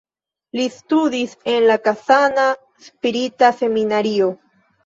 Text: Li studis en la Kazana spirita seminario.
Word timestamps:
Li 0.59 0.63
studis 0.77 1.35
en 1.53 1.67
la 1.73 1.77
Kazana 1.89 2.47
spirita 2.89 3.55
seminario. 3.63 4.35